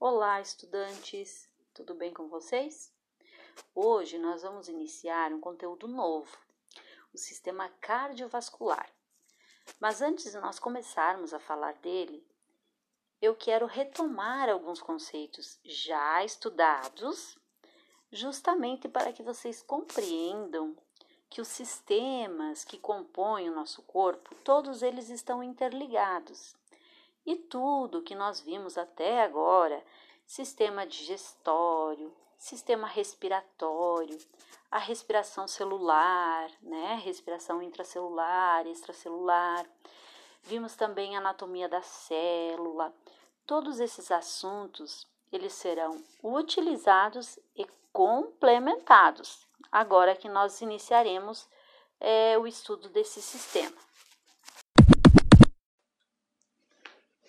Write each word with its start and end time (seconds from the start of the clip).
Olá, 0.00 0.40
estudantes! 0.40 1.50
Tudo 1.74 1.92
bem 1.92 2.14
com 2.14 2.28
vocês? 2.28 2.94
Hoje 3.74 4.16
nós 4.16 4.42
vamos 4.42 4.68
iniciar 4.68 5.32
um 5.32 5.40
conteúdo 5.40 5.88
novo, 5.88 6.38
o 7.12 7.18
sistema 7.18 7.68
cardiovascular. 7.80 8.88
Mas 9.80 10.00
antes 10.00 10.30
de 10.30 10.38
nós 10.38 10.60
começarmos 10.60 11.34
a 11.34 11.40
falar 11.40 11.74
dele, 11.78 12.24
eu 13.20 13.34
quero 13.34 13.66
retomar 13.66 14.48
alguns 14.48 14.80
conceitos 14.80 15.58
já 15.64 16.24
estudados, 16.24 17.36
justamente 18.12 18.88
para 18.88 19.12
que 19.12 19.24
vocês 19.24 19.64
compreendam 19.64 20.76
que 21.28 21.40
os 21.40 21.48
sistemas 21.48 22.64
que 22.64 22.78
compõem 22.78 23.50
o 23.50 23.54
nosso 23.54 23.82
corpo, 23.82 24.32
todos 24.44 24.80
eles 24.80 25.10
estão 25.10 25.42
interligados. 25.42 26.54
E 27.28 27.36
tudo 27.36 28.00
que 28.00 28.14
nós 28.14 28.40
vimos 28.40 28.78
até 28.78 29.22
agora, 29.22 29.84
sistema 30.26 30.86
digestório, 30.86 32.10
sistema 32.38 32.88
respiratório, 32.88 34.18
a 34.70 34.78
respiração 34.78 35.46
celular, 35.46 36.50
né? 36.62 36.98
Respiração 37.04 37.60
intracelular, 37.60 38.66
extracelular. 38.66 39.66
Vimos 40.42 40.74
também 40.74 41.16
a 41.16 41.18
anatomia 41.18 41.68
da 41.68 41.82
célula. 41.82 42.94
Todos 43.46 43.78
esses 43.78 44.10
assuntos, 44.10 45.06
eles 45.30 45.52
serão 45.52 46.02
utilizados 46.22 47.38
e 47.54 47.66
complementados 47.92 49.46
agora 49.70 50.16
que 50.16 50.30
nós 50.30 50.62
iniciaremos 50.62 51.46
é, 52.00 52.38
o 52.38 52.46
estudo 52.46 52.88
desse 52.88 53.20
sistema. 53.20 53.76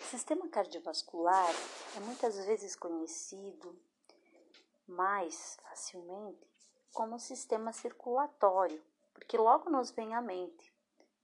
Sistema 0.09 0.47
cardiovascular 0.47 1.53
é 1.95 1.99
muitas 1.99 2.35
vezes 2.43 2.75
conhecido 2.75 3.79
mais 4.87 5.55
facilmente 5.61 6.49
como 6.91 7.19
sistema 7.19 7.71
circulatório, 7.71 8.83
porque 9.13 9.37
logo 9.37 9.69
nos 9.69 9.91
vem 9.91 10.15
à 10.15 10.21
mente 10.21 10.73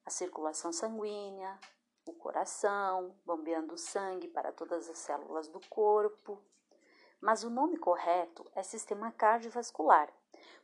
a 0.06 0.12
circulação 0.12 0.72
sanguínea, 0.72 1.60
o 2.06 2.14
coração, 2.14 3.16
bombeando 3.26 3.76
sangue 3.76 4.28
para 4.28 4.52
todas 4.52 4.88
as 4.88 5.00
células 5.00 5.48
do 5.48 5.60
corpo. 5.68 6.40
Mas 7.20 7.44
o 7.44 7.50
nome 7.50 7.78
correto 7.78 8.46
é 8.54 8.62
sistema 8.62 9.12
cardiovascular, 9.12 10.14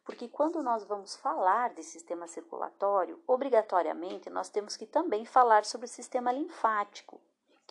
porque 0.05 0.27
quando 0.27 0.61
nós 0.61 0.83
vamos 0.83 1.15
falar 1.15 1.73
de 1.73 1.81
sistema 1.81 2.27
circulatório, 2.27 3.19
obrigatoriamente 3.25 4.29
nós 4.29 4.47
temos 4.47 4.77
que 4.77 4.85
também 4.85 5.25
falar 5.25 5.65
sobre 5.65 5.87
o 5.87 5.89
sistema 5.89 6.31
linfático, 6.31 7.19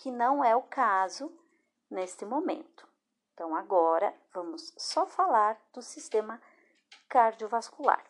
que 0.01 0.11
não 0.11 0.43
é 0.43 0.57
o 0.57 0.63
caso 0.63 1.31
neste 1.91 2.25
momento. 2.25 2.89
Então, 3.35 3.55
agora 3.55 4.15
vamos 4.33 4.73
só 4.79 5.05
falar 5.07 5.61
do 5.75 5.83
sistema 5.83 6.41
cardiovascular. 7.07 8.03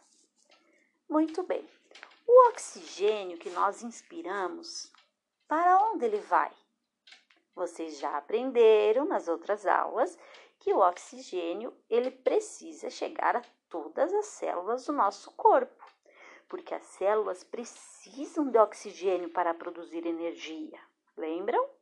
Muito 1.09 1.43
bem. 1.43 1.69
O 2.29 2.49
oxigênio 2.49 3.39
que 3.39 3.51
nós 3.51 3.83
inspiramos, 3.83 4.93
para 5.49 5.83
onde 5.83 6.05
ele 6.05 6.21
vai? 6.21 6.53
Vocês 7.57 7.99
já 7.99 8.17
aprenderam 8.17 9.05
nas 9.05 9.27
outras 9.27 9.67
aulas 9.67 10.17
que 10.61 10.73
o 10.73 10.79
oxigênio 10.79 11.77
ele 11.89 12.13
precisa 12.13 12.89
chegar 12.89 13.35
a 13.35 13.43
todas 13.69 14.15
as 14.15 14.27
células 14.27 14.87
do 14.87 14.93
nosso 14.93 15.33
corpo, 15.33 15.85
porque 16.49 16.73
as 16.73 16.85
células 16.85 17.43
precisam 17.43 18.49
de 18.49 18.59
oxigênio 18.59 19.31
para 19.31 19.53
produzir 19.53 20.07
energia. 20.07 20.79
Lembram? 21.17 21.80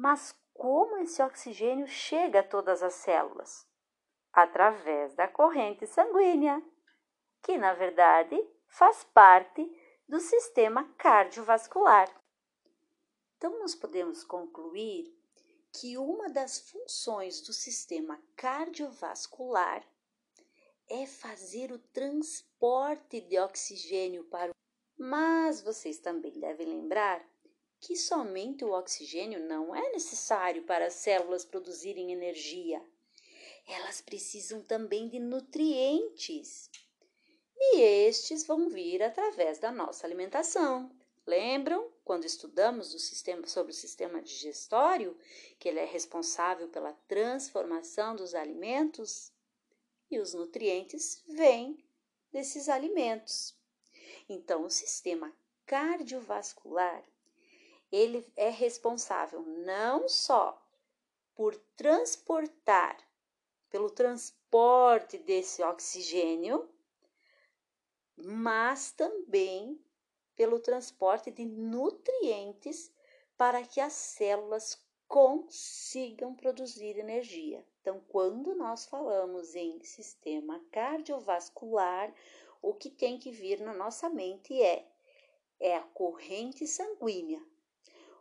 Mas 0.00 0.34
como 0.54 0.96
esse 0.96 1.22
oxigênio 1.22 1.86
chega 1.86 2.40
a 2.40 2.42
todas 2.42 2.82
as 2.82 2.94
células? 2.94 3.66
Através 4.32 5.14
da 5.14 5.28
corrente 5.28 5.86
sanguínea, 5.86 6.62
que 7.42 7.58
na 7.58 7.74
verdade 7.74 8.34
faz 8.66 9.04
parte 9.04 9.62
do 10.08 10.18
sistema 10.18 10.90
cardiovascular. 10.96 12.08
Então, 13.36 13.58
nós 13.58 13.74
podemos 13.74 14.24
concluir 14.24 15.14
que 15.70 15.98
uma 15.98 16.30
das 16.30 16.70
funções 16.70 17.42
do 17.42 17.52
sistema 17.52 18.18
cardiovascular 18.36 19.86
é 20.88 21.04
fazer 21.04 21.72
o 21.72 21.78
transporte 21.78 23.20
de 23.20 23.38
oxigênio 23.38 24.24
para 24.24 24.50
o. 24.50 24.54
Mas 24.96 25.60
vocês 25.60 25.98
também 25.98 26.40
devem 26.40 26.68
lembrar 26.68 27.22
que 27.80 27.96
somente 27.96 28.64
o 28.64 28.72
oxigênio 28.72 29.40
não 29.40 29.74
é 29.74 29.90
necessário 29.92 30.62
para 30.64 30.86
as 30.86 30.94
células 30.94 31.44
produzirem 31.44 32.12
energia. 32.12 32.84
Elas 33.66 34.00
precisam 34.00 34.62
também 34.62 35.08
de 35.08 35.18
nutrientes. 35.18 36.70
E 37.56 37.80
estes 37.80 38.46
vão 38.46 38.68
vir 38.68 39.02
através 39.02 39.58
da 39.58 39.72
nossa 39.72 40.06
alimentação. 40.06 40.90
Lembram 41.26 41.90
quando 42.04 42.24
estudamos 42.24 42.88
sistema, 42.88 43.46
sobre 43.46 43.72
o 43.72 43.74
sistema 43.74 44.22
digestório, 44.22 45.16
que 45.58 45.68
ele 45.68 45.78
é 45.78 45.84
responsável 45.84 46.68
pela 46.68 46.92
transformação 47.06 48.16
dos 48.16 48.34
alimentos? 48.34 49.32
e 50.10 50.18
os 50.18 50.34
nutrientes 50.34 51.22
vêm 51.26 51.82
desses 52.32 52.68
alimentos. 52.68 53.56
Então, 54.28 54.64
o 54.64 54.70
sistema 54.70 55.32
cardiovascular 55.64 57.04
ele 57.90 58.26
é 58.36 58.48
responsável 58.48 59.42
não 59.42 60.08
só 60.08 60.60
por 61.34 61.56
transportar, 61.76 62.96
pelo 63.70 63.90
transporte 63.90 65.16
desse 65.18 65.62
oxigênio, 65.62 66.68
mas 68.16 68.92
também 68.92 69.80
pelo 70.36 70.58
transporte 70.58 71.30
de 71.30 71.44
nutrientes 71.44 72.92
para 73.36 73.62
que 73.62 73.80
as 73.80 73.92
células 73.92 74.78
consigam 75.08 76.34
produzir 76.34 76.98
energia. 76.98 77.66
Então, 77.80 78.00
quando 78.08 78.54
nós 78.54 78.86
falamos 78.86 79.54
em 79.54 79.82
sistema 79.82 80.62
cardiovascular, 80.70 82.14
o 82.62 82.74
que 82.74 82.90
tem 82.90 83.18
que 83.18 83.30
vir 83.30 83.60
na 83.60 83.72
nossa 83.72 84.08
mente 84.08 84.60
é 84.62 84.86
é 85.60 85.76
a 85.76 85.82
corrente 85.82 86.66
sanguínea, 86.66 87.44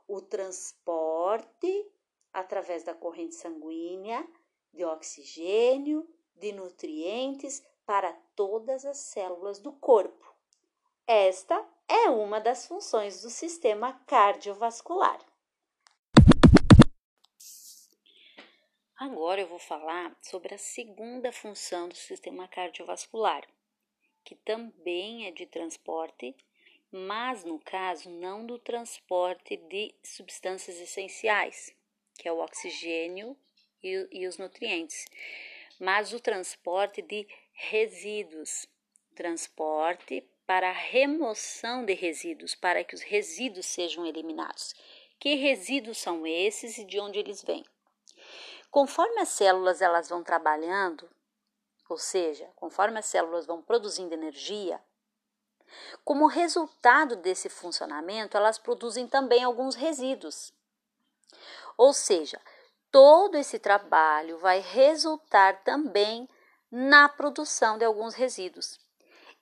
o 0.10 0.20
transporte 0.20 1.88
através 2.34 2.84
da 2.84 2.96
corrente 2.96 3.36
sanguínea 3.36 4.28
de 4.74 4.84
oxigênio, 4.84 6.08
de 6.36 6.52
nutrientes 6.52 7.64
para 7.86 8.12
todas 8.36 8.86
as 8.86 8.98
células 8.98 9.60
do 9.60 9.72
corpo. 9.72 10.36
Esta 11.06 11.68
é 11.88 12.10
uma 12.10 12.40
das 12.40 12.68
funções 12.68 13.22
do 13.22 13.30
sistema 13.30 13.94
cardiovascular. 14.06 15.20
Agora 18.96 19.42
eu 19.42 19.48
vou 19.48 19.60
falar 19.60 20.16
sobre 20.22 20.54
a 20.54 20.58
segunda 20.58 21.32
função 21.32 21.88
do 21.88 21.96
sistema 21.96 22.48
cardiovascular, 22.48 23.48
que 24.24 24.36
também 24.36 25.26
é 25.26 25.32
de 25.32 25.46
transporte, 25.46 26.36
mas 26.92 27.44
no 27.44 27.60
caso 27.60 28.10
não 28.10 28.46
do 28.46 28.58
transporte 28.58 29.58
de 29.58 29.94
substâncias 30.04 30.78
essenciais, 30.80 31.74
que 32.18 32.28
é 32.28 32.32
o 32.32 32.40
oxigênio 32.40 33.38
e, 33.84 34.08
e 34.12 34.28
os 34.28 34.38
nutrientes, 34.38 35.06
mas 35.80 36.14
o 36.14 36.20
transporte 36.20 37.02
de 37.02 37.28
resíduos, 37.54 38.68
transporte 39.16 40.28
para 40.46 40.72
remoção 40.72 41.86
de 41.86 41.94
resíduos, 41.94 42.56
para 42.56 42.84
que 42.84 42.96
os 42.96 43.02
resíduos 43.02 43.68
sejam 43.68 44.06
eliminados. 44.06 44.74
Que 45.20 45.36
resíduos 45.36 45.98
são 45.98 46.26
esses 46.26 46.78
e 46.78 46.86
de 46.86 47.00
onde 47.00 47.20
eles 47.20 47.44
vêm? 47.44 47.64
Conforme 48.72 49.20
as 49.20 49.30
células 49.30 49.82
elas 49.82 50.10
vão 50.10 50.24
trabalhando, 50.24 51.10
ou 51.90 51.98
seja, 51.98 52.50
conforme 52.56 53.00
as 53.00 53.06
células 53.06 53.46
vão 53.46 53.62
produzindo 53.62 54.14
energia, 54.14 54.82
como 56.04 56.28
resultado 56.28 57.16
desse 57.16 57.50
funcionamento, 57.50 58.38
elas 58.38 58.58
produzem 58.58 59.08
também 59.08 59.44
alguns 59.44 59.76
resíduos. 59.76 60.54
Ou 61.78 61.94
seja, 61.94 62.40
todo 62.92 63.38
esse 63.38 63.60
trabalho 63.60 64.38
vai 64.38 64.60
resultar 64.60 65.64
também 65.64 66.28
na 66.72 67.10
produção 67.10 67.78
de 67.78 67.86
alguns 67.86 68.14
resíduos. 68.14 68.80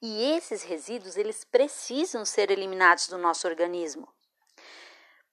E 0.01 0.31
esses 0.33 0.63
resíduos, 0.63 1.17
eles 1.17 1.43
precisam 1.43 2.23
ser 2.23 2.51
eliminados 2.51 3.07
do 3.07 3.17
nosso 3.17 3.47
organismo. 3.47 4.07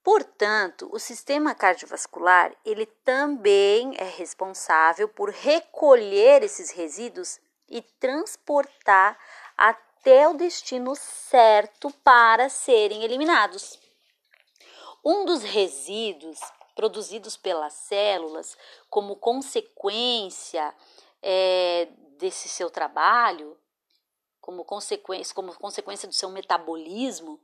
Portanto, 0.03 0.89
o 0.93 0.99
sistema 0.99 1.55
cardiovascular, 1.55 2.55
ele 2.65 2.85
também 2.85 3.95
é 3.97 4.05
responsável 4.05 5.09
por 5.09 5.31
recolher 5.31 6.43
esses 6.43 6.71
resíduos 6.71 7.41
e 7.69 7.81
transportar 7.81 9.19
o 10.29 10.35
destino 10.35 10.95
certo 10.95 11.91
para 12.03 12.49
serem 12.49 13.03
eliminados. 13.05 13.79
Um 15.05 15.25
dos 15.25 15.43
resíduos 15.43 16.39
produzidos 16.75 17.37
pelas 17.37 17.73
células 17.73 18.57
como 18.91 19.17
consequência 19.17 20.75
é, 21.23 21.89
desse 22.19 22.49
seu 22.49 22.69
trabalho, 22.71 23.57
como 24.41 24.65
consequência, 24.65 25.35
como 25.35 25.55
consequência 25.55 26.07
do 26.07 26.15
seu 26.15 26.29
metabolismo, 26.29 27.41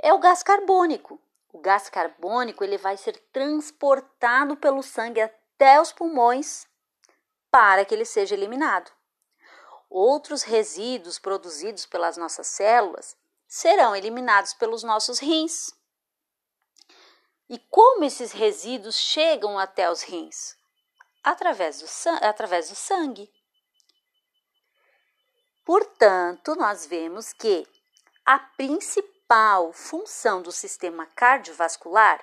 é 0.00 0.12
o 0.12 0.18
gás 0.18 0.42
carbônico. 0.42 1.20
O 1.52 1.58
gás 1.58 1.88
carbônico 1.88 2.64
ele 2.64 2.76
vai 2.76 2.96
ser 2.96 3.16
transportado 3.32 4.56
pelo 4.56 4.82
sangue 4.82 5.20
até 5.20 5.80
os 5.80 5.92
pulmões 5.92 6.66
para 7.50 7.84
que 7.84 7.94
ele 7.94 8.04
seja 8.04 8.34
eliminado. 8.34 8.97
Outros 9.88 10.42
resíduos 10.42 11.18
produzidos 11.18 11.86
pelas 11.86 12.16
nossas 12.16 12.46
células 12.46 13.16
serão 13.46 13.96
eliminados 13.96 14.52
pelos 14.52 14.82
nossos 14.82 15.18
rins. 15.18 15.72
E 17.48 17.58
como 17.70 18.04
esses 18.04 18.32
resíduos 18.32 18.96
chegam 18.96 19.58
até 19.58 19.90
os 19.90 20.02
rins? 20.02 20.54
Através 21.24 21.80
do, 21.80 21.86
através 22.22 22.68
do 22.68 22.74
sangue. 22.74 23.32
Portanto, 25.64 26.54
nós 26.54 26.84
vemos 26.86 27.32
que 27.32 27.66
a 28.24 28.38
principal 28.38 29.72
função 29.72 30.42
do 30.42 30.52
sistema 30.52 31.06
cardiovascular 31.06 32.22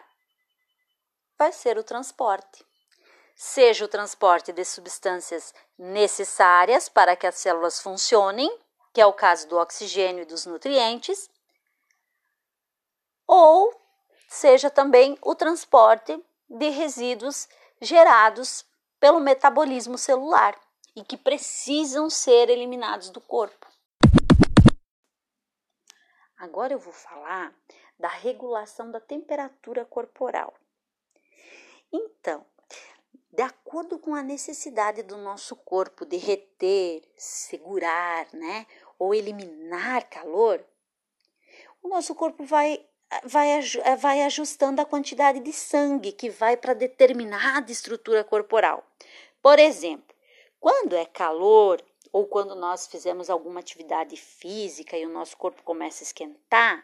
vai 1.38 1.52
ser 1.52 1.78
o 1.78 1.84
transporte. 1.84 2.66
Seja 3.36 3.84
o 3.84 3.90
transporte 3.90 4.54
de 4.54 4.64
substâncias 4.64 5.54
necessárias 5.78 6.88
para 6.88 7.18
que 7.18 7.28
as 7.28 7.36
células 7.36 7.82
funcionem, 7.82 8.50
que 8.94 9.02
é 9.02 9.06
o 9.06 9.12
caso 9.12 9.46
do 9.50 9.58
oxigênio 9.58 10.22
e 10.22 10.26
dos 10.26 10.46
nutrientes, 10.46 11.30
ou 13.28 13.74
seja 14.30 14.70
também 14.70 15.18
o 15.22 15.36
transporte 15.36 16.18
de 16.50 16.70
resíduos 16.70 17.50
gerados 17.82 18.66
pelo 19.02 19.20
metabolismo 19.20 19.98
celular 19.98 20.58
e 20.96 21.04
que 21.04 21.18
precisam 21.18 22.10
ser 22.10 22.50
eliminados 22.50 23.10
do 23.10 23.20
corpo. 23.20 23.68
Agora 26.38 26.74
eu 26.74 26.80
vou 26.80 26.94
falar 26.94 27.54
da 28.00 28.08
regulação 28.08 28.92
da 28.92 29.00
temperatura 29.02 29.84
corporal. 29.84 30.54
Então, 31.92 32.46
de 33.36 33.42
acordo 33.44 34.00
com 34.00 34.16
a 34.16 34.24
necessidade 34.24 35.04
do 35.04 35.18
nosso 35.18 35.56
corpo 35.56 36.06
de 36.06 36.18
reter, 36.18 37.04
segurar, 37.18 38.28
né, 38.34 38.66
ou 38.98 39.14
eliminar 39.14 40.10
calor, 40.10 40.64
o 41.84 41.90
nosso 41.90 42.16
corpo 42.16 42.46
vai 42.46 42.86
vai, 43.24 43.62
vai 43.98 44.24
ajustando 44.24 44.82
a 44.82 44.86
quantidade 44.86 45.40
de 45.40 45.54
sangue 45.54 46.12
que 46.12 46.30
vai 46.30 46.58
para 46.58 46.74
determinada 46.74 47.72
estrutura 47.72 48.24
corporal. 48.24 48.84
Por 49.42 49.60
exemplo, 49.60 50.16
quando 50.60 50.96
é 50.96 51.06
calor 51.06 51.84
ou 52.12 52.26
quando 52.26 52.56
nós 52.56 52.88
fizemos 52.88 53.30
alguma 53.30 53.60
atividade 53.60 54.18
física 54.18 54.98
e 54.98 55.06
o 55.06 55.10
nosso 55.10 55.38
corpo 55.38 55.62
começa 55.64 56.04
a 56.04 56.06
esquentar, 56.06 56.84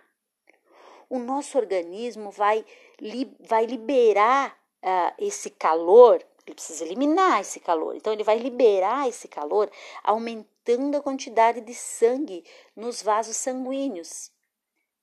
o 1.10 1.18
nosso 1.20 1.58
organismo 1.58 2.32
vai, 2.32 2.66
li, 3.00 3.36
vai 3.40 3.66
liberar 3.66 4.56
uh, 4.84 5.14
esse 5.18 5.50
calor, 5.50 6.24
ele 6.46 6.56
precisa 6.56 6.84
eliminar 6.84 7.42
esse 7.42 7.60
calor, 7.60 7.96
então 7.96 8.12
ele 8.12 8.24
vai 8.24 8.38
liberar 8.38 9.08
esse 9.08 9.28
calor, 9.28 9.72
aumentando 10.04 10.98
a 10.98 11.02
quantidade 11.02 11.62
de 11.62 11.74
sangue 11.74 12.44
nos 12.76 13.02
vasos 13.02 13.38
sanguíneos 13.38 14.32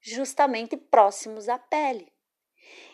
justamente 0.01 0.77
próximos 0.77 1.49
à 1.49 1.59
pele. 1.59 2.13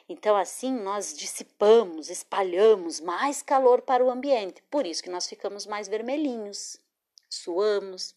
Então, 0.08 0.36
assim, 0.36 0.72
nós 0.72 1.14
dissipamos, 1.14 2.10
espalhamos 2.10 3.00
mais 3.00 3.42
calor 3.42 3.82
para 3.82 4.04
o 4.04 4.10
ambiente, 4.10 4.62
por 4.70 4.86
isso 4.86 5.02
que 5.02 5.10
nós 5.10 5.26
ficamos 5.26 5.66
mais 5.66 5.88
vermelhinhos, 5.88 6.78
suamos. 7.28 8.14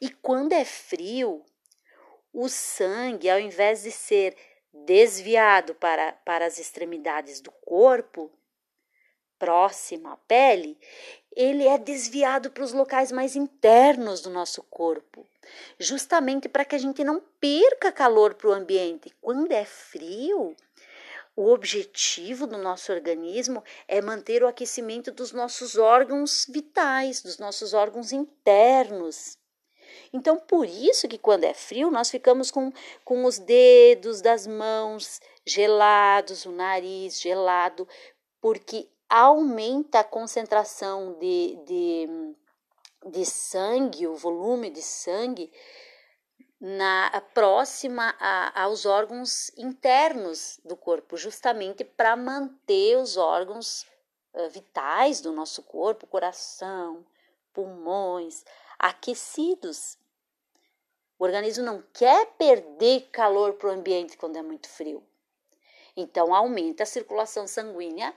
E 0.00 0.10
quando 0.10 0.52
é 0.52 0.64
frio, 0.64 1.42
o 2.32 2.48
sangue, 2.48 3.30
ao 3.30 3.40
invés 3.40 3.84
de 3.84 3.90
ser 3.90 4.36
desviado 4.72 5.74
para, 5.74 6.12
para 6.24 6.44
as 6.44 6.58
extremidades 6.58 7.40
do 7.40 7.50
corpo, 7.50 8.30
próximo 9.38 10.08
à 10.08 10.16
pele, 10.16 10.78
ele 11.34 11.66
é 11.66 11.76
desviado 11.76 12.50
para 12.50 12.62
os 12.62 12.72
locais 12.72 13.10
mais 13.10 13.34
internos 13.36 14.20
do 14.20 14.30
nosso 14.30 14.62
corpo, 14.64 15.26
justamente 15.78 16.48
para 16.48 16.64
que 16.64 16.74
a 16.74 16.78
gente 16.78 17.02
não 17.02 17.20
perca 17.40 17.90
calor 17.90 18.34
para 18.34 18.48
o 18.48 18.52
ambiente. 18.52 19.14
Quando 19.20 19.50
é 19.52 19.64
frio, 19.64 20.54
o 21.36 21.50
objetivo 21.50 22.46
do 22.46 22.56
nosso 22.56 22.92
organismo 22.92 23.62
é 23.88 24.00
manter 24.00 24.42
o 24.44 24.46
aquecimento 24.46 25.10
dos 25.10 25.32
nossos 25.32 25.76
órgãos 25.76 26.46
vitais, 26.48 27.22
dos 27.22 27.38
nossos 27.38 27.74
órgãos 27.74 28.12
internos. 28.12 29.36
Então, 30.12 30.38
por 30.38 30.66
isso 30.66 31.08
que 31.08 31.18
quando 31.18 31.44
é 31.44 31.52
frio, 31.52 31.90
nós 31.90 32.10
ficamos 32.10 32.50
com, 32.50 32.72
com 33.04 33.24
os 33.24 33.38
dedos 33.38 34.20
das 34.20 34.46
mãos 34.46 35.20
gelados, 35.44 36.46
o 36.46 36.52
nariz 36.52 37.20
gelado, 37.20 37.86
porque 38.40 38.88
aumenta 39.08 40.00
a 40.00 40.04
concentração 40.04 41.14
de, 41.18 41.56
de, 41.66 42.36
de 43.10 43.24
sangue, 43.24 44.06
o 44.06 44.14
volume 44.14 44.70
de 44.70 44.82
sangue, 44.82 45.52
na 46.60 47.20
próxima 47.34 48.14
a, 48.18 48.62
aos 48.62 48.86
órgãos 48.86 49.50
internos 49.56 50.58
do 50.64 50.76
corpo, 50.76 51.16
justamente 51.16 51.84
para 51.84 52.16
manter 52.16 52.96
os 52.96 53.16
órgãos 53.16 53.86
uh, 54.32 54.48
vitais 54.48 55.20
do 55.20 55.30
nosso 55.30 55.62
corpo, 55.62 56.06
coração, 56.06 57.04
pulmões, 57.52 58.44
aquecidos. 58.78 59.98
O 61.18 61.24
organismo 61.24 61.64
não 61.64 61.82
quer 61.92 62.26
perder 62.38 63.10
calor 63.12 63.54
para 63.54 63.68
o 63.68 63.72
ambiente 63.72 64.16
quando 64.16 64.36
é 64.36 64.42
muito 64.42 64.68
frio. 64.68 65.06
Então 65.96 66.34
aumenta 66.34 66.82
a 66.82 66.86
circulação 66.86 67.46
sanguínea 67.46 68.14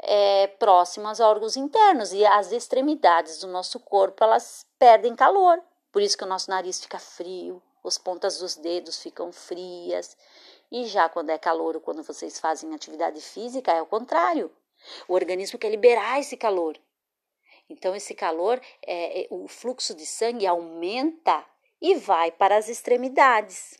é, 0.00 0.46
próximas 0.46 1.20
a 1.20 1.28
órgãos 1.28 1.56
internos 1.56 2.12
e 2.12 2.24
as 2.24 2.52
extremidades 2.52 3.38
do 3.38 3.46
nosso 3.46 3.80
corpo 3.80 4.22
elas 4.22 4.66
perdem 4.78 5.14
calor. 5.14 5.62
Por 5.92 6.02
isso 6.02 6.16
que 6.16 6.24
o 6.24 6.28
nosso 6.28 6.50
nariz 6.50 6.80
fica 6.80 6.98
frio, 6.98 7.62
as 7.84 7.98
pontas 7.98 8.38
dos 8.38 8.56
dedos 8.56 9.00
ficam 9.02 9.32
frias. 9.32 10.16
E 10.70 10.86
já 10.86 11.08
quando 11.08 11.30
é 11.30 11.38
calor 11.38 11.76
ou 11.76 11.80
quando 11.80 12.02
vocês 12.02 12.38
fazem 12.40 12.74
atividade 12.74 13.20
física, 13.20 13.72
é 13.72 13.80
o 13.80 13.86
contrário. 13.86 14.50
O 15.06 15.14
organismo 15.14 15.58
quer 15.58 15.70
liberar 15.70 16.18
esse 16.18 16.36
calor. 16.36 16.78
Então, 17.68 17.94
esse 17.94 18.14
calor, 18.14 18.60
é, 18.86 19.22
é 19.22 19.26
o 19.30 19.48
fluxo 19.48 19.94
de 19.94 20.04
sangue 20.04 20.46
aumenta 20.46 21.44
e 21.80 21.94
vai 21.94 22.30
para 22.30 22.56
as 22.56 22.68
extremidades. 22.68 23.78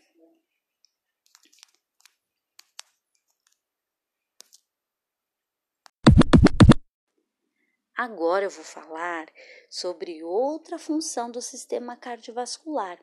Agora 7.97 8.45
eu 8.45 8.51
vou 8.51 8.65
falar 8.65 9.29
sobre 9.71 10.25
outra 10.25 10.81
função 10.81 11.31
do 11.31 11.41
sistema 11.41 11.97
cardiovascular, 11.97 12.99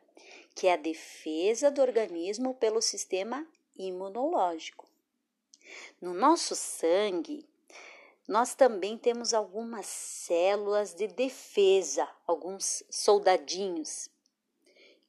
que 0.53 0.67
é 0.67 0.73
a 0.73 0.77
defesa 0.77 1.71
do 1.71 1.81
organismo 1.81 2.53
pelo 2.55 2.81
sistema 2.81 3.47
imunológico. 3.73 4.85
No 6.01 6.13
nosso 6.13 6.57
sangue, 6.57 7.47
nós 8.27 8.53
também 8.53 8.97
temos 8.97 9.33
algumas 9.33 9.85
células 9.85 10.93
de 10.93 11.07
defesa, 11.07 12.05
alguns 12.27 12.83
soldadinhos, 12.89 14.09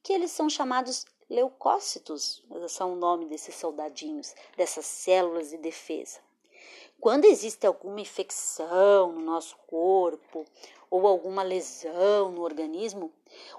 que 0.01 0.13
eles 0.13 0.31
são 0.31 0.49
chamados 0.49 1.05
leucócitos, 1.29 2.41
são 2.69 2.93
o 2.93 2.95
nome 2.95 3.25
desses 3.25 3.55
soldadinhos, 3.55 4.33
dessas 4.55 4.85
células 4.85 5.49
de 5.49 5.57
defesa. 5.57 6.21
Quando 6.99 7.25
existe 7.25 7.67
alguma 7.67 7.99
infecção 7.99 9.11
no 9.11 9.21
nosso 9.21 9.57
corpo 9.67 10.45
ou 10.89 11.07
alguma 11.07 11.43
lesão 11.43 12.31
no 12.31 12.41
organismo, 12.41 13.11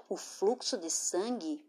o 0.09 0.17
fluxo 0.17 0.77
de 0.77 0.89
sangue 0.89 1.63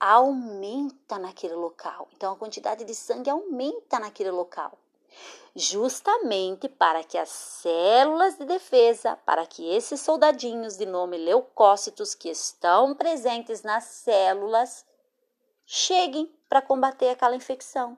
aumenta 0.00 1.18
naquele 1.18 1.54
local. 1.54 2.08
Então 2.16 2.32
a 2.32 2.36
quantidade 2.36 2.84
de 2.84 2.94
sangue 2.94 3.28
aumenta 3.28 4.00
naquele 4.00 4.30
local. 4.30 4.78
Justamente 5.54 6.68
para 6.68 7.04
que 7.04 7.18
as 7.18 7.28
células 7.28 8.38
de 8.38 8.44
defesa, 8.44 9.16
para 9.26 9.46
que 9.46 9.68
esses 9.68 10.00
soldadinhos 10.00 10.76
de 10.76 10.86
nome 10.86 11.18
leucócitos 11.18 12.14
que 12.14 12.30
estão 12.30 12.94
presentes 12.94 13.62
nas 13.62 13.84
células 13.84 14.86
cheguem 15.66 16.32
para 16.48 16.62
combater 16.62 17.10
aquela 17.10 17.36
infecção. 17.36 17.96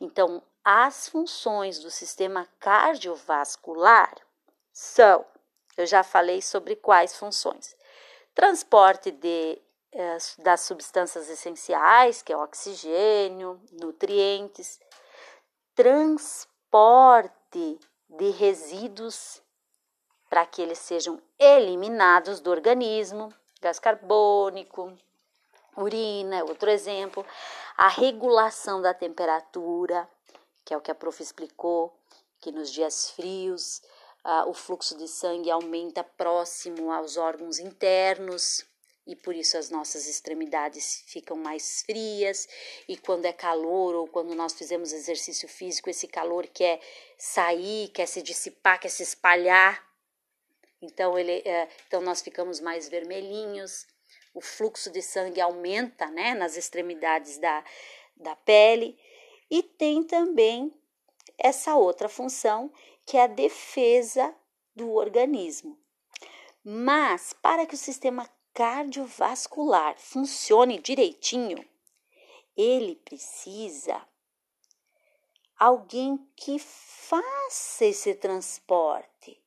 Então, 0.00 0.42
as 0.70 1.08
funções 1.08 1.78
do 1.78 1.90
sistema 1.90 2.46
cardiovascular 2.60 4.14
são, 4.70 5.24
eu 5.78 5.86
já 5.86 6.02
falei 6.02 6.42
sobre 6.42 6.76
quais 6.76 7.16
funções: 7.16 7.74
transporte 8.34 9.10
de, 9.10 9.58
eh, 9.90 10.18
das 10.40 10.60
substâncias 10.60 11.30
essenciais, 11.30 12.20
que 12.20 12.34
é 12.34 12.36
oxigênio, 12.36 13.58
nutrientes, 13.72 14.78
transporte 15.74 17.80
de 18.06 18.28
resíduos 18.32 19.40
para 20.28 20.44
que 20.44 20.60
eles 20.60 20.80
sejam 20.80 21.18
eliminados 21.38 22.40
do 22.40 22.50
organismo, 22.50 23.32
gás 23.62 23.78
carbônico, 23.78 24.92
urina, 25.74 26.44
outro 26.44 26.68
exemplo, 26.68 27.24
a 27.74 27.88
regulação 27.88 28.82
da 28.82 28.92
temperatura, 28.92 30.06
que 30.68 30.74
é 30.74 30.76
o 30.76 30.82
que 30.82 30.90
a 30.90 30.94
prof 30.94 31.22
explicou, 31.22 31.98
que 32.42 32.52
nos 32.52 32.70
dias 32.70 33.08
frios 33.12 33.80
uh, 34.22 34.50
o 34.50 34.52
fluxo 34.52 34.98
de 34.98 35.08
sangue 35.08 35.50
aumenta 35.50 36.04
próximo 36.04 36.92
aos 36.92 37.16
órgãos 37.16 37.58
internos 37.58 38.66
e 39.06 39.16
por 39.16 39.34
isso 39.34 39.56
as 39.56 39.70
nossas 39.70 40.06
extremidades 40.06 41.02
ficam 41.06 41.38
mais 41.38 41.80
frias 41.86 42.46
e 42.86 42.98
quando 42.98 43.24
é 43.24 43.32
calor 43.32 43.94
ou 43.94 44.06
quando 44.06 44.34
nós 44.34 44.52
fizemos 44.52 44.92
exercício 44.92 45.48
físico 45.48 45.88
esse 45.88 46.06
calor 46.06 46.46
quer 46.46 46.78
sair, 47.16 47.88
quer 47.88 48.04
se 48.04 48.20
dissipar, 48.20 48.78
quer 48.78 48.90
se 48.90 49.02
espalhar. 49.02 49.82
Então 50.82 51.18
ele, 51.18 51.40
é, 51.46 51.66
então 51.86 52.02
nós 52.02 52.20
ficamos 52.20 52.60
mais 52.60 52.90
vermelhinhos, 52.90 53.86
o 54.34 54.42
fluxo 54.42 54.90
de 54.90 55.00
sangue 55.00 55.40
aumenta, 55.40 56.10
né, 56.10 56.34
nas 56.34 56.58
extremidades 56.58 57.38
da, 57.38 57.64
da 58.18 58.36
pele 58.36 59.00
e 59.50 59.62
tem 59.62 60.02
também 60.02 60.72
essa 61.36 61.76
outra 61.76 62.08
função 62.08 62.72
que 63.06 63.16
é 63.16 63.22
a 63.22 63.26
defesa 63.26 64.34
do 64.74 64.92
organismo. 64.92 65.78
Mas 66.64 67.32
para 67.32 67.64
que 67.66 67.74
o 67.74 67.78
sistema 67.78 68.28
cardiovascular 68.52 69.96
funcione 69.98 70.78
direitinho, 70.78 71.64
ele 72.56 72.96
precisa 72.96 74.04
alguém 75.58 76.18
que 76.36 76.58
faça 76.58 77.84
esse 77.84 78.14
transporte. 78.14 79.42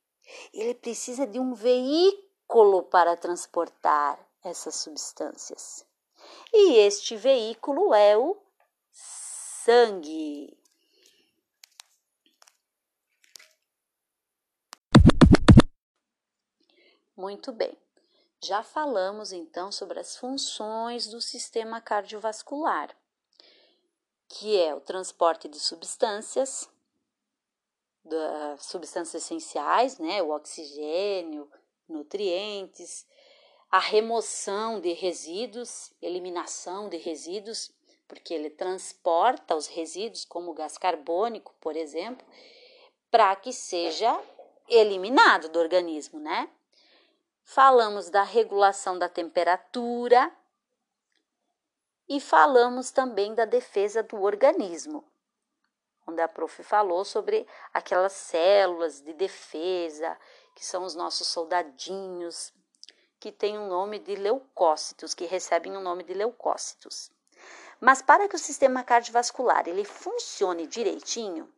Ele 0.52 0.74
precisa 0.74 1.26
de 1.26 1.38
um 1.38 1.54
veículo 1.54 2.84
para 2.84 3.16
transportar 3.16 4.18
essas 4.42 4.76
substâncias. 4.76 5.86
E 6.52 6.76
este 6.78 7.16
veículo 7.16 7.94
é 7.94 8.16
o 8.16 8.36
sangue. 9.64 10.58
Muito 17.16 17.52
bem. 17.52 17.78
Já 18.40 18.64
falamos 18.64 19.32
então 19.32 19.70
sobre 19.70 20.00
as 20.00 20.16
funções 20.16 21.06
do 21.06 21.20
sistema 21.20 21.80
cardiovascular, 21.80 22.96
que 24.28 24.58
é 24.58 24.74
o 24.74 24.80
transporte 24.80 25.46
de 25.46 25.60
substâncias, 25.60 26.68
substâncias 28.58 29.22
essenciais, 29.22 29.98
né, 29.98 30.20
o 30.22 30.30
oxigênio, 30.30 31.48
nutrientes, 31.88 33.06
a 33.70 33.78
remoção 33.78 34.80
de 34.80 34.92
resíduos, 34.92 35.92
eliminação 36.02 36.88
de 36.88 36.96
resíduos, 36.96 37.70
porque 38.12 38.34
ele 38.34 38.50
transporta 38.50 39.56
os 39.56 39.66
resíduos, 39.66 40.26
como 40.26 40.50
o 40.50 40.54
gás 40.54 40.76
carbônico, 40.76 41.54
por 41.58 41.74
exemplo, 41.74 42.26
para 43.10 43.34
que 43.36 43.54
seja 43.54 44.20
eliminado 44.68 45.48
do 45.48 45.58
organismo, 45.58 46.20
né? 46.20 46.50
falamos 47.42 48.10
da 48.10 48.22
regulação 48.22 48.98
da 48.98 49.08
temperatura 49.08 50.30
e 52.06 52.20
falamos 52.20 52.90
também 52.90 53.34
da 53.34 53.46
defesa 53.46 54.02
do 54.02 54.20
organismo, 54.20 55.02
onde 56.06 56.20
a 56.20 56.28
prof 56.28 56.62
falou 56.62 57.06
sobre 57.06 57.46
aquelas 57.72 58.12
células 58.12 59.00
de 59.00 59.14
defesa, 59.14 60.18
que 60.54 60.66
são 60.66 60.84
os 60.84 60.94
nossos 60.94 61.28
soldadinhos, 61.28 62.52
que 63.18 63.32
têm 63.32 63.56
o 63.56 63.62
um 63.62 63.68
nome 63.68 63.98
de 63.98 64.16
leucócitos, 64.16 65.14
que 65.14 65.24
recebem 65.24 65.74
o 65.74 65.80
um 65.80 65.82
nome 65.82 66.04
de 66.04 66.12
leucócitos. 66.12 67.10
Mas 67.82 68.00
para 68.00 68.28
que 68.28 68.36
o 68.36 68.38
sistema 68.38 68.84
cardiovascular 68.84 69.66
ele 69.66 69.84
funcione 69.84 70.68
direitinho, 70.68 71.52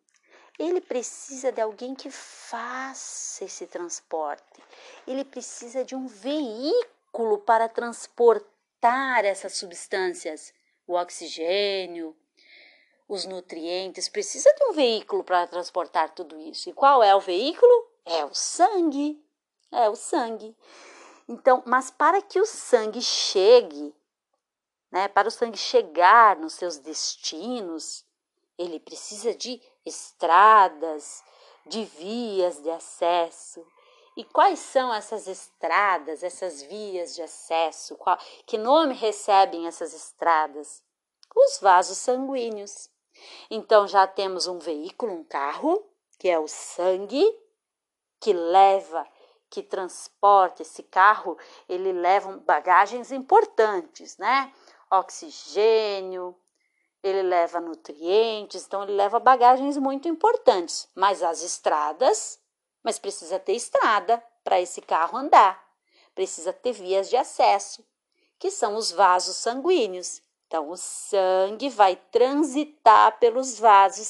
ele 0.58 0.80
precisa 0.80 1.52
de 1.52 1.60
alguém 1.60 1.94
que 1.94 2.10
faça 2.10 3.44
esse 3.44 3.66
transporte. 3.66 4.62
Ele 5.06 5.22
precisa 5.22 5.84
de 5.84 5.94
um 5.94 6.06
veículo 6.06 7.40
para 7.40 7.68
transportar 7.68 9.22
essas 9.26 9.58
substâncias, 9.58 10.54
o 10.86 10.94
oxigênio, 10.94 12.16
os 13.06 13.26
nutrientes. 13.26 14.08
Precisa 14.08 14.50
de 14.54 14.64
um 14.64 14.72
veículo 14.72 15.22
para 15.22 15.46
transportar 15.46 16.14
tudo 16.14 16.40
isso. 16.40 16.70
E 16.70 16.72
qual 16.72 17.02
é 17.02 17.14
o 17.14 17.20
veículo? 17.20 17.86
É 18.06 18.24
o 18.24 18.32
sangue. 18.32 19.22
É 19.70 19.90
o 19.90 19.94
sangue. 19.94 20.56
Então, 21.28 21.62
mas 21.66 21.90
para 21.90 22.22
que 22.22 22.40
o 22.40 22.46
sangue 22.46 23.02
chegue, 23.02 23.94
né, 24.94 25.08
para 25.08 25.26
o 25.26 25.30
sangue 25.30 25.58
chegar 25.58 26.36
nos 26.36 26.52
seus 26.52 26.78
destinos, 26.78 28.06
ele 28.56 28.78
precisa 28.78 29.34
de 29.34 29.60
estradas, 29.84 31.20
de 31.66 31.84
vias 31.84 32.62
de 32.62 32.70
acesso. 32.70 33.66
E 34.16 34.22
quais 34.22 34.60
são 34.60 34.94
essas 34.94 35.26
estradas, 35.26 36.22
essas 36.22 36.62
vias 36.62 37.12
de 37.16 37.22
acesso? 37.22 37.96
Qual, 37.96 38.16
que 38.46 38.56
nome 38.56 38.94
recebem 38.94 39.66
essas 39.66 39.92
estradas? 39.92 40.80
Os 41.34 41.58
vasos 41.60 41.98
sanguíneos. 41.98 42.88
Então 43.50 43.88
já 43.88 44.06
temos 44.06 44.46
um 44.46 44.60
veículo, 44.60 45.12
um 45.12 45.24
carro, 45.24 45.84
que 46.20 46.28
é 46.28 46.38
o 46.38 46.46
sangue, 46.46 47.26
que 48.20 48.32
leva, 48.32 49.04
que 49.50 49.60
transporta 49.60 50.62
esse 50.62 50.84
carro, 50.84 51.36
ele 51.68 51.92
leva 51.92 52.36
bagagens 52.38 53.10
importantes, 53.10 54.16
né? 54.18 54.52
Oxigênio, 54.98 56.36
ele 57.02 57.22
leva 57.22 57.60
nutrientes, 57.60 58.64
então 58.64 58.82
ele 58.82 58.92
leva 58.92 59.20
bagagens 59.20 59.76
muito 59.76 60.08
importantes. 60.08 60.88
Mas 60.94 61.22
as 61.22 61.42
estradas, 61.42 62.40
mas 62.82 62.98
precisa 62.98 63.38
ter 63.38 63.52
estrada 63.52 64.22
para 64.42 64.60
esse 64.60 64.80
carro 64.80 65.18
andar. 65.18 65.62
Precisa 66.14 66.52
ter 66.52 66.72
vias 66.72 67.10
de 67.10 67.16
acesso, 67.16 67.84
que 68.38 68.50
são 68.50 68.76
os 68.76 68.90
vasos 68.90 69.36
sanguíneos. 69.36 70.22
Então, 70.46 70.70
o 70.70 70.76
sangue 70.76 71.68
vai 71.68 71.96
transitar 71.96 73.18
pelos 73.18 73.58
vasos 73.58 74.06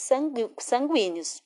sanguíneos. 0.59 1.43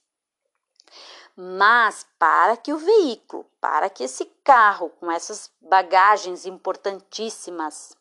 Mas 1.37 2.04
para 2.18 2.57
que 2.57 2.73
o 2.73 2.78
veículo, 2.78 3.47
para 3.61 3.88
que 3.88 4.02
esse 4.02 4.25
carro 4.42 4.90
com 4.99 5.09
essas 5.11 5.52
bagagens 5.61 6.45
importantíssimas 6.45 7.97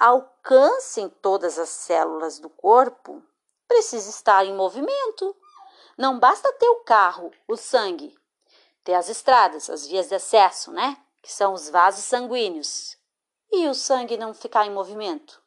alcancem 0.00 1.10
todas 1.10 1.58
as 1.58 1.68
células 1.68 2.38
do 2.38 2.48
corpo, 2.48 3.22
precisa 3.68 4.08
estar 4.08 4.46
em 4.46 4.56
movimento. 4.56 5.36
Não 5.98 6.18
basta 6.18 6.50
ter 6.54 6.68
o 6.70 6.82
carro, 6.84 7.30
o 7.46 7.54
sangue, 7.54 8.18
ter 8.82 8.94
as 8.94 9.10
estradas, 9.10 9.68
as 9.68 9.86
vias 9.86 10.08
de 10.08 10.14
acesso, 10.14 10.72
né? 10.72 10.96
Que 11.20 11.30
são 11.30 11.52
os 11.52 11.68
vasos 11.68 12.04
sanguíneos. 12.04 12.96
E 13.52 13.68
o 13.68 13.74
sangue 13.74 14.16
não 14.16 14.32
ficar 14.32 14.66
em 14.66 14.70
movimento? 14.70 15.42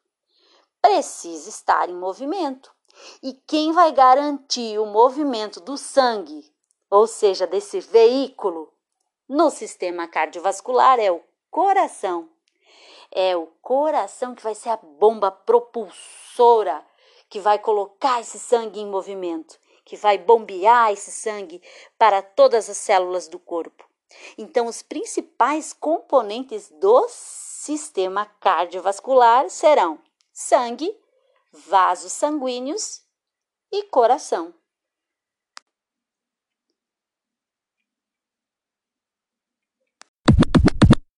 Precisa 0.80 1.48
estar 1.48 1.88
em 1.88 1.94
movimento. 1.96 2.72
E 3.20 3.32
quem 3.32 3.72
vai 3.72 3.90
garantir 3.90 4.78
o 4.78 4.86
movimento 4.86 5.58
do 5.58 5.76
sangue, 5.76 6.54
ou 6.88 7.08
seja, 7.08 7.44
desse 7.44 7.80
veículo, 7.80 8.72
no 9.28 9.50
sistema 9.50 10.06
cardiovascular 10.06 11.00
é 11.00 11.10
o 11.10 11.20
coração 11.50 12.28
é 13.10 13.36
o 13.36 13.46
coração 13.62 14.34
que 14.34 14.42
vai 14.42 14.54
ser 14.54 14.70
a 14.70 14.76
bomba 14.76 15.30
propulsora 15.30 16.84
que 17.28 17.40
vai 17.40 17.58
colocar 17.58 18.20
esse 18.20 18.38
sangue 18.38 18.80
em 18.80 18.86
movimento, 18.86 19.58
que 19.84 19.96
vai 19.96 20.16
bombear 20.16 20.92
esse 20.92 21.10
sangue 21.10 21.60
para 21.98 22.22
todas 22.22 22.70
as 22.70 22.76
células 22.76 23.28
do 23.28 23.38
corpo. 23.38 23.84
Então, 24.38 24.66
os 24.66 24.82
principais 24.82 25.72
componentes 25.72 26.70
do 26.70 27.06
sistema 27.08 28.26
cardiovascular 28.40 29.50
serão 29.50 29.98
sangue, 30.32 30.96
vasos 31.52 32.12
sanguíneos 32.12 33.02
e 33.72 33.82
coração. 33.84 34.54